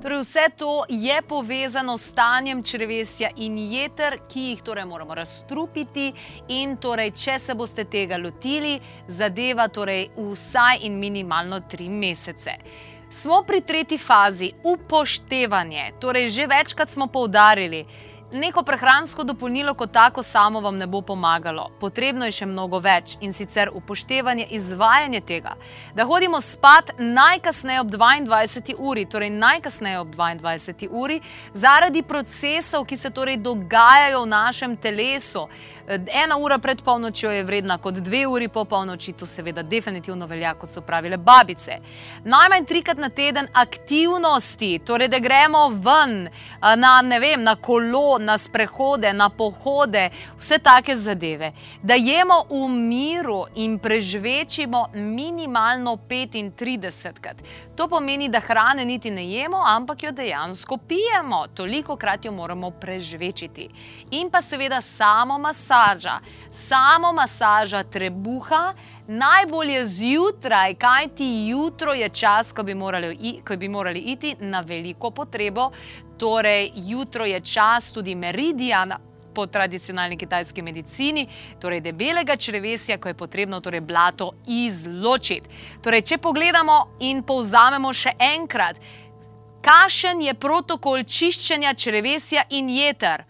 Torej, 0.01 0.19
vse 0.19 0.49
to 0.57 0.85
je 0.89 1.21
povezano 1.21 1.97
s 1.97 2.09
stanjem 2.11 2.63
črevesja 2.63 3.29
in 3.35 3.57
jeter, 3.57 4.19
ki 4.29 4.39
jih 4.39 4.61
torej 4.63 4.85
moramo 4.85 5.15
razstrupiti. 5.15 6.13
In 6.47 6.77
torej, 6.77 7.11
če 7.11 7.39
se 7.39 7.55
boste 7.55 7.83
tega 7.83 8.17
lotili, 8.17 8.79
zadeva 9.07 9.67
torej 9.67 10.09
vsaj 10.15 10.85
in 10.87 10.99
minimalno 10.99 11.59
tri 11.59 11.89
mesece. 11.89 12.55
Smo 13.09 13.41
pri 13.47 13.61
tretji 13.61 13.97
fazi, 13.97 14.51
upoštevanje. 14.63 15.91
Torej, 15.99 16.29
že 16.29 16.47
večkrat 16.47 16.89
smo 16.89 17.07
poudarili, 17.07 17.85
neko 18.31 18.63
prehransko 18.63 19.23
dopolnilo 19.23 19.73
kot 19.73 19.91
tako 19.91 20.23
samo 20.23 20.59
vam 20.59 20.77
ne 20.77 20.87
bo 20.87 21.01
pomagalo. 21.01 21.69
Potrebno 21.79 22.25
je 22.25 22.31
še 22.31 22.45
mnogo 22.45 22.79
več 22.79 23.15
in 23.21 23.33
sicer 23.33 23.69
upoštevanje, 23.73 24.47
izvajanje 24.51 25.21
tega. 25.21 25.55
Da 25.95 26.05
hodimo 26.05 26.41
spat 26.41 26.91
najkasneje 26.99 27.81
ob 27.81 27.91
22. 27.91 28.75
uri, 28.77 29.05
torej 29.05 29.29
najkasneje 29.29 29.99
ob 29.99 30.11
22. 30.15 30.89
uri, 30.91 31.21
zaradi 31.53 32.03
procesov, 32.03 32.85
ki 32.85 32.97
se 32.97 33.09
torej 33.09 33.37
dogajajo 33.37 34.23
v 34.23 34.31
našem 34.33 34.77
telesu. 34.77 35.47
Ena 35.87 36.37
ura 36.37 36.57
pred 36.57 36.81
polnočjo 36.81 37.31
je 37.31 37.43
vredna 37.43 37.77
kot 37.77 37.93
dve 37.93 38.27
uri 38.27 38.47
po 38.47 38.65
polnoči, 38.65 39.13
to 39.13 39.25
seveda 39.25 39.63
definitivno 39.63 40.25
velja, 40.25 40.53
kot 40.53 40.69
so 40.69 40.81
pravile 40.81 41.17
babice. 41.17 41.77
Najmanj 42.23 42.65
trikrat 42.65 42.97
na 42.97 43.09
teden 43.09 43.47
aktivnosti, 43.53 44.79
torej 44.85 45.07
da 45.07 45.19
gremo 45.19 45.67
ven 45.69 46.29
na, 46.75 47.01
ne 47.01 47.19
vem, 47.19 47.43
na 47.43 47.55
kolo, 47.55 48.17
na 48.19 48.37
sprehode, 48.37 49.13
na 49.13 49.29
pohode, 49.29 50.09
vse 50.37 50.59
take 50.59 50.95
zadeve. 50.95 51.51
Da 51.81 51.95
jemo 51.95 52.43
v 52.49 52.67
miru 52.69 53.45
in 53.55 53.79
prežvečimo 53.79 54.87
minimalno 54.93 55.97
35 56.09 57.19
krat. 57.21 57.43
To 57.75 57.87
pomeni, 57.87 58.29
da 58.29 58.39
hrane 58.39 58.85
niti 58.85 59.11
ne 59.11 59.23
jemo, 59.29 59.63
ampak 59.67 60.03
jo 60.03 60.11
dejansko 60.11 60.77
pijemo. 60.77 61.45
Toliko 61.53 61.95
krat 61.95 62.25
jo 62.25 62.31
moramo 62.31 62.71
prežvečiti. 62.71 63.69
In 64.11 64.29
pa 64.29 64.41
seveda 64.41 64.81
samo 64.81 65.37
masaža. 65.77 66.19
Samo 66.51 67.13
masaža 67.13 67.83
trebuha, 67.83 68.73
najbolje 69.07 69.85
zjutraj, 69.85 70.73
kajti 70.73 71.47
jutro 71.47 71.93
je 71.93 72.09
čas, 72.09 72.51
ko 72.51 72.63
bi 72.63 72.75
morali, 72.75 73.41
ko 73.47 73.57
bi 73.57 73.69
morali 73.69 73.99
iti 73.99 74.35
na 74.39 74.61
veliko 74.61 75.11
potrebo. 75.11 75.71
Torej, 76.17 76.71
jutro 76.75 77.25
je 77.25 77.41
čas 77.41 77.93
tudi 77.93 78.15
meridijana. 78.15 78.99
Po 79.35 79.45
tradicionalni 79.45 80.17
kitajski 80.17 80.61
medicini, 80.61 81.27
torej 81.61 81.81
debelega 81.81 82.35
črevesja, 82.35 82.97
ko 82.97 83.07
je 83.07 83.13
potrebno 83.13 83.59
torej 83.61 83.81
blato 83.81 84.31
izločiti. 84.47 85.49
Torej, 85.83 86.01
če 86.01 86.17
pogledamo 86.17 86.77
in 86.99 87.21
povzamemo 87.23 87.93
še 87.93 88.15
enkrat, 88.17 88.81
kakšen 89.61 90.25
je 90.25 90.33
protokol 90.33 91.03
čiščenja 91.05 91.75
črevesja 91.77 92.47
in 92.49 92.69
jeter? 92.69 93.27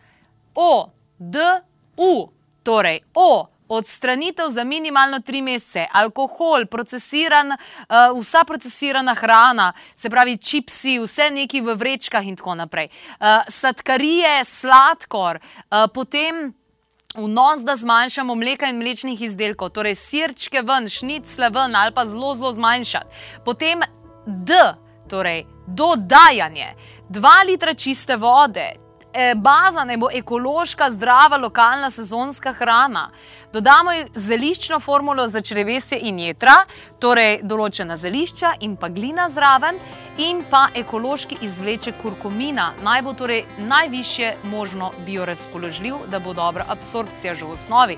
O, 0.56 0.88
D, 1.20 1.44
U, 1.98 2.30
torej 2.68 3.00
O, 3.16 3.48
odstranitev 3.68 4.50
za 4.50 4.64
minimalno 4.64 5.20
tri 5.20 5.42
mesece, 5.42 5.86
alkohol, 5.92 6.66
procesiran, 6.66 7.52
uh, 7.52 8.20
vsa 8.20 8.44
procesirana 8.44 9.14
hrana, 9.14 9.74
se 9.96 10.10
pravi 10.10 10.38
čipsi, 10.38 10.98
vse 11.00 11.30
neki 11.32 11.62
v 11.62 11.76
vrečkah 11.76 12.28
in 12.28 12.36
tako 12.36 12.56
naprej. 12.56 12.90
Uh, 13.20 13.44
sladkarije, 13.48 14.46
sladkor, 14.46 15.40
uh, 15.40 15.88
potem. 15.94 16.54
Vnos, 17.18 17.64
da 17.66 17.74
zmanjšamo 17.76 18.36
mleka 18.36 18.68
in 18.70 18.78
mlečnih 18.78 19.22
izdelkov, 19.26 19.72
torej 19.74 19.96
sirčke 19.98 20.62
ven, 20.62 20.86
šnicle 20.86 21.50
ven 21.50 21.74
ali 21.76 21.94
pa 21.96 22.04
zelo, 22.06 22.36
zelo 22.38 22.52
zmanjšati. 22.54 23.42
Potem 23.46 23.82
D, 24.28 24.54
torej 25.10 25.48
dodajanje, 25.68 26.68
dva 27.10 27.42
litra 27.48 27.74
čiste 27.74 28.20
vode, 28.22 28.68
baza 29.36 29.84
naj 29.84 29.98
bo 29.98 30.10
ekološka, 30.14 30.92
zdrava, 30.92 31.38
lokalna, 31.38 31.90
sezonska 31.90 32.54
hrana. 32.54 33.10
Dodamo 33.54 33.92
zeliščno 34.16 34.80
formulo 34.80 35.28
za 35.28 35.42
črevesje 35.42 35.98
in 36.02 36.20
jedra, 36.20 36.66
torej 37.00 37.40
določena 37.44 37.96
zelišča 37.98 38.52
in 38.62 38.76
pa 38.76 38.90
glina 38.90 39.30
zraven, 39.30 39.80
in 40.18 40.44
pa 40.50 40.68
ekološki 40.76 41.40
izvleček 41.42 41.98
kurkumina. 42.02 42.74
Naj 42.84 43.02
bo 43.02 43.14
torej 43.14 43.46
najvišje 43.58 44.36
možno 44.52 44.92
biorazpoložljiv, 45.06 46.06
da 46.12 46.20
bo 46.20 46.34
dobra 46.34 46.66
absorpcija 46.70 47.36
že 47.36 47.46
v 47.46 47.56
osnovi. 47.56 47.98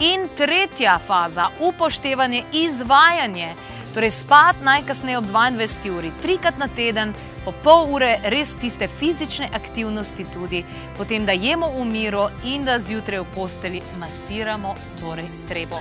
In 0.00 0.28
tretja 0.36 0.98
faza, 1.06 1.48
upoštevanje, 1.60 2.44
izvajanje. 2.52 3.54
Torej, 3.94 4.10
spat 4.10 4.60
najkasneje 4.62 5.18
ob 5.18 5.24
22 5.24 5.90
uri, 5.98 6.12
trikrat 6.22 6.58
na 6.58 6.68
teden, 6.68 7.14
po 7.44 7.52
pol 7.64 7.94
ure 7.94 8.18
res 8.24 8.56
tiste 8.56 8.88
fizične 8.88 9.48
aktivnosti 9.52 10.26
tudi, 10.32 10.64
potem 10.96 11.26
da 11.26 11.32
jemo 11.32 11.70
v 11.76 11.84
miru 11.84 12.28
in 12.44 12.64
da 12.64 12.78
zjutraj 12.78 13.20
v 13.20 13.30
posteli 13.34 13.82
masiramo 13.98 14.74
torej 15.00 15.28
trebo. 15.48 15.80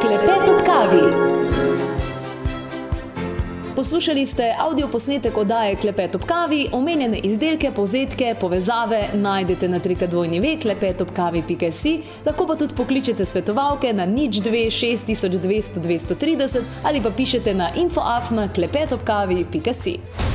Klepet 0.00 0.48
ob 0.48 0.64
kavi. 0.66 1.06
Poslušali 3.78 4.26
ste 4.26 4.54
avdio 4.58 4.88
posnetek 4.88 5.36
oddaje 5.36 5.76
Klepet 5.76 6.14
ob 6.14 6.24
kavi, 6.26 6.68
omenjene 6.72 7.18
izdelke, 7.18 7.70
povzetke, 7.70 8.34
povezave 8.40 9.04
najdete 9.14 9.68
na 9.68 9.78
trikadvojni 9.78 10.40
ve 10.40 10.56
klepetobkavi.si, 10.62 11.92
lahko 12.26 12.46
pa 12.46 12.56
tudi 12.56 12.74
pokličete 12.74 13.24
svetovalke 13.24 13.92
na 13.92 14.06
nič 14.06 14.42
2 14.42 14.66
6200 14.66 15.78
230 15.78 16.62
ali 16.82 17.02
pa 17.02 17.10
pišete 17.10 17.54
na 17.54 17.70
infoafna 17.74 18.48
klepetobkavi.si. 18.52 20.27